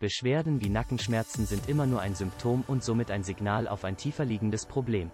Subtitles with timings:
[0.00, 4.24] Beschwerden wie Nackenschmerzen sind immer nur ein Symptom und somit ein Signal auf ein tiefer
[4.24, 5.10] liegendes Problem.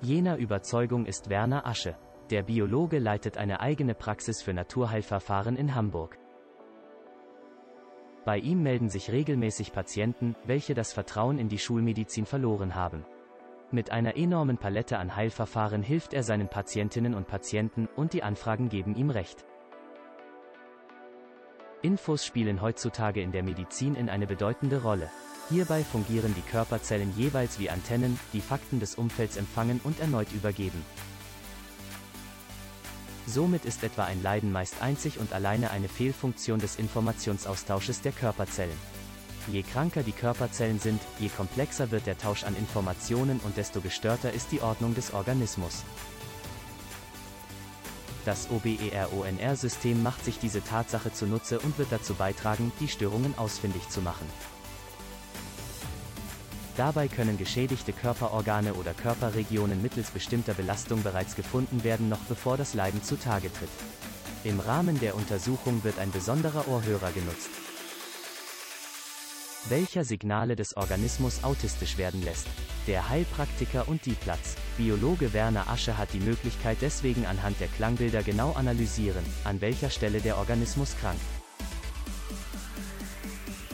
[0.00, 1.96] Jener Überzeugung ist Werner Asche.
[2.30, 6.18] Der Biologe leitet eine eigene Praxis für Naturheilverfahren in Hamburg.
[8.24, 13.06] Bei ihm melden sich regelmäßig Patienten, welche das Vertrauen in die Schulmedizin verloren haben.
[13.70, 18.68] Mit einer enormen Palette an Heilverfahren hilft er seinen Patientinnen und Patienten und die Anfragen
[18.68, 19.46] geben ihm recht.
[21.80, 25.08] Infos spielen heutzutage in der Medizin in eine bedeutende Rolle.
[25.48, 30.84] Hierbei fungieren die Körperzellen jeweils wie Antennen, die Fakten des Umfelds empfangen und erneut übergeben.
[33.26, 38.76] Somit ist etwa ein Leiden meist einzig und alleine eine Fehlfunktion des Informationsaustausches der Körperzellen.
[39.46, 44.32] Je kranker die Körperzellen sind, je komplexer wird der Tausch an Informationen und desto gestörter
[44.32, 45.84] ist die Ordnung des Organismus.
[48.28, 54.02] Das OBERONR-System macht sich diese Tatsache zunutze und wird dazu beitragen, die Störungen ausfindig zu
[54.02, 54.26] machen.
[56.76, 62.74] Dabei können geschädigte Körperorgane oder Körperregionen mittels bestimmter Belastung bereits gefunden werden, noch bevor das
[62.74, 63.70] Leiden zutage tritt.
[64.44, 67.48] Im Rahmen der Untersuchung wird ein besonderer Ohrhörer genutzt,
[69.70, 72.46] welcher Signale des Organismus autistisch werden lässt.
[72.86, 74.56] Der Heilpraktiker und die Platz.
[74.76, 80.20] Biologe Werner Asche hat die Möglichkeit deswegen anhand der Klangbilder genau analysieren, an welcher Stelle
[80.20, 81.20] der Organismus krankt.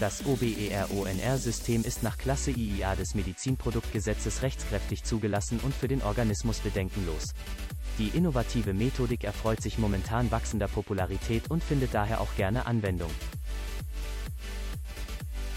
[0.00, 7.28] Das OBERONR-System ist nach Klasse IIA des Medizinproduktgesetzes rechtskräftig zugelassen und für den Organismus bedenkenlos.
[7.98, 13.10] Die innovative Methodik erfreut sich momentan wachsender Popularität und findet daher auch gerne Anwendung.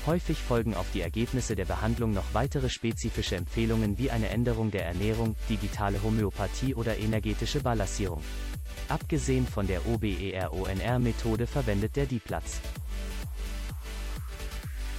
[0.07, 4.85] Häufig folgen auf die Ergebnisse der Behandlung noch weitere spezifische Empfehlungen wie eine Änderung der
[4.85, 8.23] Ernährung, digitale Homöopathie oder energetische Balancierung.
[8.87, 12.61] Abgesehen von der OBERONR-Methode verwendet der Diplatz.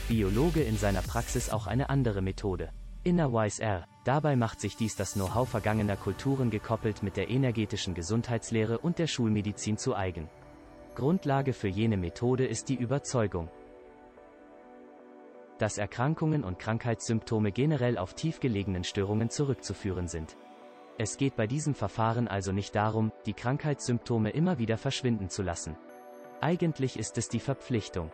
[0.09, 2.69] Biologe in seiner Praxis auch eine andere Methode.
[3.03, 3.86] Innerwise R.
[4.05, 9.07] Dabei macht sich dies das Know-how vergangener Kulturen gekoppelt mit der energetischen Gesundheitslehre und der
[9.07, 10.29] Schulmedizin zu eigen.
[10.95, 13.48] Grundlage für jene Methode ist die Überzeugung,
[15.58, 20.36] dass Erkrankungen und Krankheitssymptome generell auf tiefgelegenen Störungen zurückzuführen sind.
[20.98, 25.77] Es geht bei diesem Verfahren also nicht darum, die Krankheitssymptome immer wieder verschwinden zu lassen.
[26.41, 28.11] Eigentlich ist es die Verpflichtung,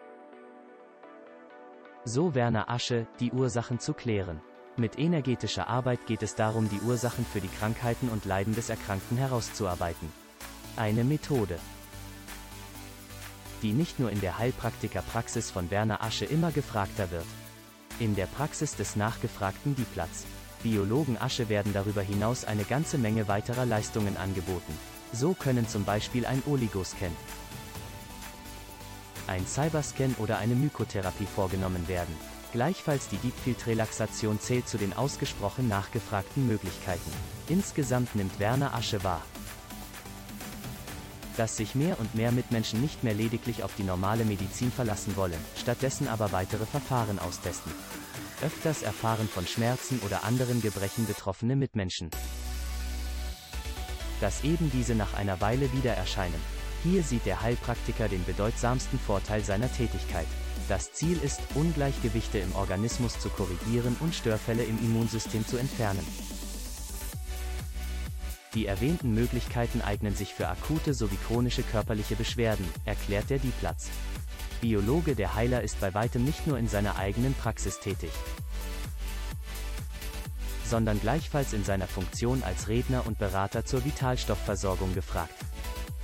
[2.04, 4.43] so Werner Asche, die Ursachen zu klären.
[4.77, 9.16] Mit energetischer Arbeit geht es darum, die Ursachen für die Krankheiten und Leiden des Erkrankten
[9.16, 10.12] herauszuarbeiten.
[10.77, 11.59] Eine Methode,
[13.64, 17.25] die nicht nur in der Heilpraktikerpraxis von Werner Asche immer gefragter wird.
[17.98, 20.26] In der Praxis des nachgefragten Diplatz.
[20.62, 24.78] Biologen Asche werden darüber hinaus eine ganze Menge weiterer Leistungen angeboten.
[25.12, 27.10] So können zum Beispiel ein Oligoscan,
[29.26, 32.14] ein Cyberscan oder eine Mykotherapie vorgenommen werden.
[32.53, 37.10] Gleichfalls die Deep Field Relaxation zählt zu den ausgesprochen nachgefragten Möglichkeiten.
[37.48, 39.22] Insgesamt nimmt Werner Asche wahr,
[41.37, 45.39] dass sich mehr und mehr Mitmenschen nicht mehr lediglich auf die normale Medizin verlassen wollen,
[45.56, 47.72] stattdessen aber weitere Verfahren austesten.
[48.43, 52.11] Öfters erfahren von Schmerzen oder anderen Gebrechen betroffene Mitmenschen,
[54.21, 56.41] dass eben diese nach einer Weile wieder erscheinen.
[56.83, 60.27] Hier sieht der Heilpraktiker den bedeutsamsten Vorteil seiner Tätigkeit.
[60.69, 66.06] Das Ziel ist, Ungleichgewichte im Organismus zu korrigieren und Störfälle im Immunsystem zu entfernen.
[68.54, 73.91] Die erwähnten Möglichkeiten eignen sich für akute sowie chronische körperliche Beschwerden, erklärt der Diplatz.
[74.60, 78.12] Biologe der Heiler ist bei weitem nicht nur in seiner eigenen Praxis tätig,
[80.65, 85.34] sondern gleichfalls in seiner Funktion als Redner und Berater zur Vitalstoffversorgung gefragt.